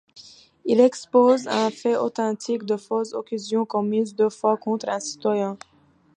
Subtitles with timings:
[0.65, 5.59] Il expose un fait authentique de fausses accusations commises deux fois contre un citoyen.